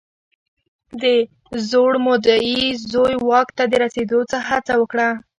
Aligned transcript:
د 1.01 1.03
زوړ 1.69 1.91
مدعي 2.07 2.61
زوی 2.91 3.15
واک 3.29 3.47
ته 3.57 3.63
د 3.71 3.73
رسېدو 3.83 4.19
هڅه 4.49 4.73
وکړه. 4.77 5.07